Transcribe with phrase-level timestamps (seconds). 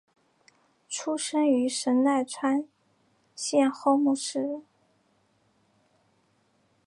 [0.89, 2.67] 出身于神奈川
[3.35, 4.63] 县厚木市。